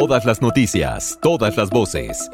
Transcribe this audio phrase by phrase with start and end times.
[0.00, 2.30] Todas las noticias, todas las voces.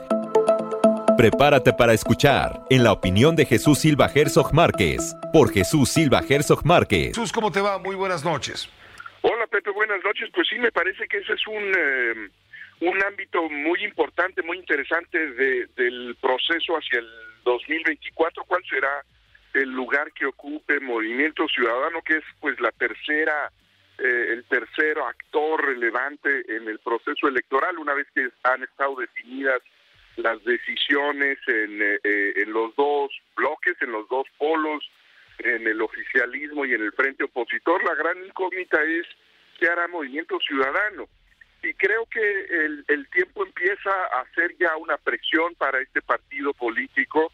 [1.17, 6.67] Prepárate para escuchar en la opinión de Jesús Silva Herzog Márquez, por Jesús Silva Herzog
[6.67, 7.17] Márquez.
[7.17, 7.79] Jesús, ¿cómo te va?
[7.79, 8.69] Muy buenas noches.
[9.23, 10.29] Hola Pepe, buenas noches.
[10.35, 12.29] Pues sí, me parece que ese es un, eh,
[12.83, 17.09] un ámbito muy importante, muy interesante de, del proceso hacia el
[17.45, 18.45] 2024.
[18.45, 19.03] ¿Cuál será
[19.55, 23.51] el lugar que ocupe Movimiento Ciudadano, que es pues la tercera
[23.99, 29.63] eh, el tercer actor relevante en el proceso electoral, una vez que han estado definidas
[30.17, 34.85] las decisiones en, eh, en los dos bloques, en los dos polos,
[35.39, 37.83] en el oficialismo y en el frente opositor.
[37.85, 39.07] La gran incógnita es
[39.59, 41.09] qué hará Movimiento Ciudadano.
[41.63, 46.53] Y creo que el, el tiempo empieza a hacer ya una presión para este partido
[46.53, 47.33] político,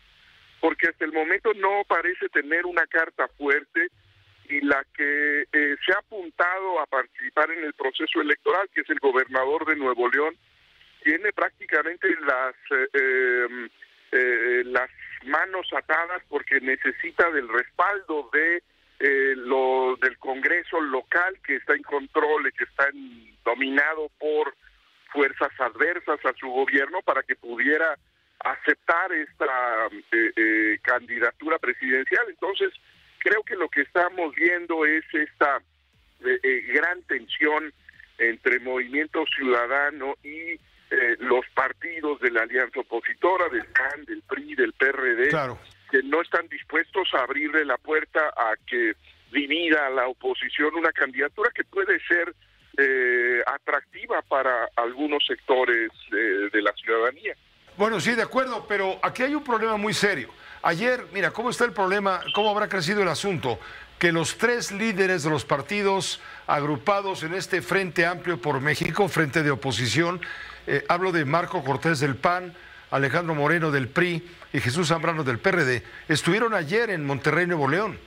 [0.60, 3.88] porque hasta el momento no parece tener una carta fuerte
[4.50, 8.90] y la que eh, se ha apuntado a participar en el proceso electoral, que es
[8.90, 10.36] el gobernador de Nuevo León,
[11.04, 12.54] tiene prácticamente las
[12.92, 13.68] eh,
[14.12, 14.90] eh, las
[15.24, 18.62] manos atadas porque necesita del respaldo de
[19.36, 22.86] lo del Congreso local que está en control y que está
[23.44, 24.54] dominado por
[25.10, 27.96] fuerzas adversas a su gobierno para que pudiera
[28.40, 29.88] aceptar esta
[30.82, 32.26] candidatura presidencial.
[32.28, 32.74] Entonces,
[33.20, 35.62] creo que lo que estamos viendo es esta
[36.24, 37.72] eh, eh, gran tensión
[38.18, 40.58] entre Movimiento Ciudadano y
[40.90, 45.30] eh, los partidos de la alianza opositora, del CAN, del PRI, del PRD,
[45.90, 48.94] que no están dispuestos a abrirle la puerta a que
[49.32, 52.34] divida a la oposición una candidatura que puede ser
[53.46, 57.34] atractiva para algunos sectores de la ciudadanía.
[57.76, 60.30] Bueno, sí, de acuerdo, pero aquí hay un problema muy serio.
[60.62, 62.20] Ayer, mira, ¿cómo está el problema?
[62.34, 63.58] ¿Cómo habrá crecido el asunto?
[63.98, 69.42] Que los tres líderes de los partidos agrupados en este Frente Amplio por México, Frente
[69.42, 70.20] de Oposición,
[70.66, 72.54] eh, hablo de Marco Cortés del PAN,
[72.90, 77.98] Alejandro Moreno del PRI y Jesús Zambrano del PRD, estuvieron ayer en Monterrey, Nuevo León.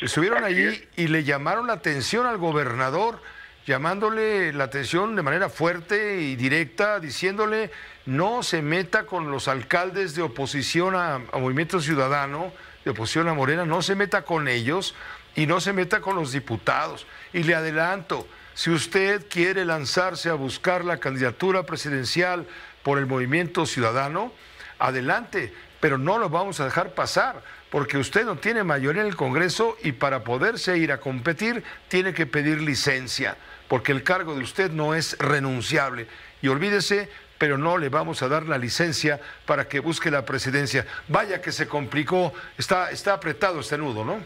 [0.00, 3.20] Estuvieron allí y le llamaron la atención al gobernador
[3.66, 7.72] llamándole la atención de manera fuerte y directa, diciéndole
[8.06, 12.52] no se meta con los alcaldes de oposición a, Movimiento Ciudadano,
[12.84, 14.94] de oposición a Morena, no se meta con ellos
[15.34, 17.06] y no se meta con los diputados.
[17.32, 22.46] Y le adelanto, si usted quiere lanzarse a buscar la candidatura presidencial
[22.84, 24.32] por el Movimiento Ciudadano,
[24.78, 29.16] adelante, pero no lo vamos a dejar pasar, porque usted no tiene mayoría en el
[29.16, 33.36] Congreso y para poderse ir a competir tiene que pedir licencia
[33.68, 36.06] porque el cargo de usted no es renunciable.
[36.42, 40.86] Y olvídese, pero no le vamos a dar la licencia para que busque la presidencia.
[41.08, 44.24] Vaya que se complicó, está, está apretado este nudo, ¿no?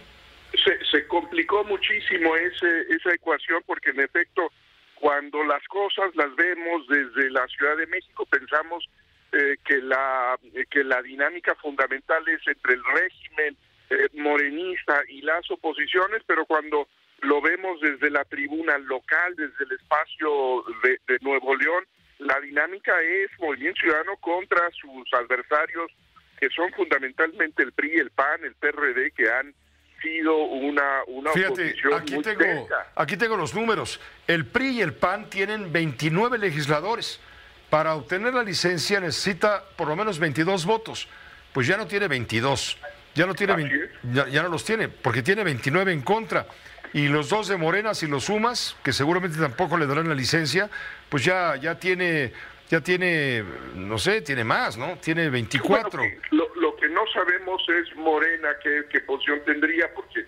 [0.64, 4.52] Se, se complicó muchísimo ese, esa ecuación porque en efecto,
[4.94, 8.88] cuando las cosas las vemos desde la Ciudad de México, pensamos
[9.32, 13.56] eh, que, la, que la dinámica fundamental es entre el régimen
[13.90, 16.88] eh, morenista y las oposiciones, pero cuando
[17.22, 21.84] lo vemos desde la tribuna local, desde el espacio de, Nuevo León.
[22.18, 25.90] La dinámica es Movimiento Ciudadano contra sus adversarios,
[26.38, 29.54] que son fundamentalmente el PRI, el PAN, el PRD, que han
[30.02, 34.00] sido una, una oposición aquí tengo, Aquí tengo los números.
[34.26, 37.20] El PRI y el PAN tienen 29 legisladores.
[37.68, 41.08] Para obtener la licencia necesita por lo menos 22 votos.
[41.52, 42.78] Pues ya no tiene 22.
[43.14, 46.46] Ya no, tiene, ya, ya no los tiene, porque tiene 29 en contra
[46.92, 50.68] y los dos de Morena, si los sumas, que seguramente tampoco le darán la licencia,
[51.08, 52.32] pues ya, ya tiene,
[52.68, 53.44] ya tiene,
[53.74, 54.98] no sé, tiene más, ¿no?
[54.98, 56.02] Tiene 24.
[56.30, 60.26] lo, que no sabemos es Morena qué, posición tendría, porque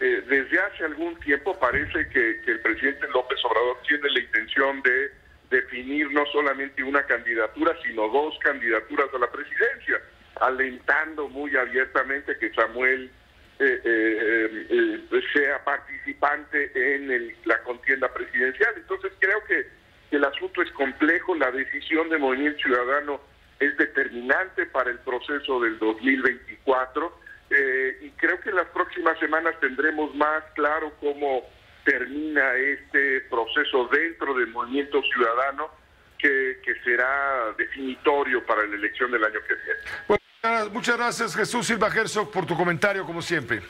[0.00, 5.10] eh, desde hace algún tiempo parece que, el presidente López Obrador tiene la intención de
[5.50, 10.02] definir no solamente una candidatura, sino dos candidaturas a la presidencia,
[10.40, 13.10] alentando muy abiertamente que Samuel
[13.58, 18.74] eh, eh, sea participante en la contienda presidencial.
[18.76, 19.66] Entonces creo que
[20.10, 23.20] el asunto es complejo, la decisión de Movimiento Ciudadano
[23.60, 27.18] es determinante para el proceso del 2024
[27.50, 31.42] eh, y creo que en las próximas semanas tendremos más claro cómo
[31.84, 35.70] termina este proceso dentro del movimiento ciudadano
[36.18, 40.23] que, será definitorio para la elección del año que viene.
[40.72, 43.62] Muchas gracias Jesús Silva Herzog por tu comentario como siempre.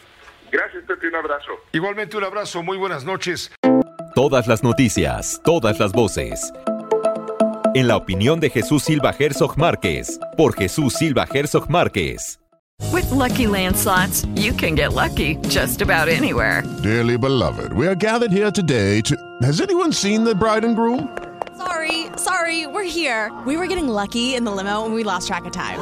[0.51, 1.53] Gracias Pepe, un abrazo.
[1.73, 3.51] Igualmente un abrazo, muy buenas noches.
[4.15, 6.53] Todas las noticias, todas las voces.
[7.75, 12.39] En la opinión de Jesús Silva Herzog Márquez, por Jesús Silva Herzog Márquez.
[12.93, 16.63] With lucky landslots, you can get lucky just about anywhere.
[16.83, 19.17] Dearly beloved, we are gathered here today to.
[19.43, 21.09] Has anyone seen the bride and groom?
[21.57, 23.33] Sorry, sorry, we're here.
[23.47, 25.81] We were getting lucky in the limo and we lost track of time.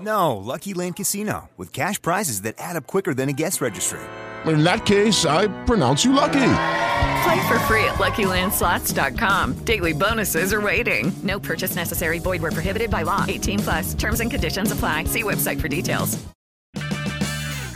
[0.00, 4.00] No, Lucky Land Casino, with cash prizes that add up quicker than a guest registry.
[4.46, 6.32] In that case, I pronounce you lucky.
[7.24, 9.64] Play for free at LuckyLandSlots.com.
[9.64, 11.10] Daily bonuses are waiting.
[11.22, 12.18] No purchase necessary.
[12.18, 13.24] Void were prohibited by law.
[13.26, 13.94] 18 plus.
[13.94, 15.04] Terms and conditions apply.
[15.04, 16.22] See website for details.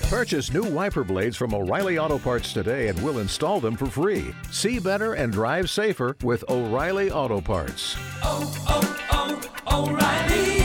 [0.08, 4.34] Purchase new wiper blades from O'Reilly Auto Parts today and we'll install them for free.
[4.50, 7.94] See better and drive safer with O'Reilly Auto Parts.
[8.22, 10.57] Oh, oh, oh, O'Reilly Auto Parts.